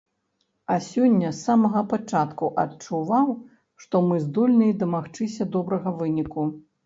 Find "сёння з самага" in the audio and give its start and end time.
0.91-1.81